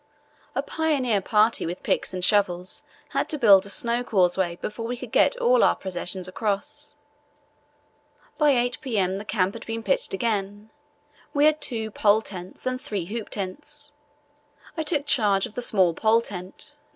[0.55, 4.97] A pioneer party with picks and shovels had to build a snow causeway before we
[4.97, 6.95] could get all our possessions across.
[8.39, 9.19] By 8 p.m.
[9.19, 10.71] the camp had been pitched again.
[11.35, 13.93] We had two pole tents and three hoop tents.
[14.75, 16.81] I took charge of the small pole tent, No.